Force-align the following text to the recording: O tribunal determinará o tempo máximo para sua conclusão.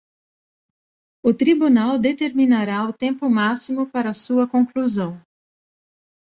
O 1.21 1.31
tribunal 1.31 1.99
determinará 1.99 2.83
o 2.87 2.91
tempo 2.91 3.29
máximo 3.29 3.85
para 3.85 4.15
sua 4.15 4.47
conclusão. 4.47 5.21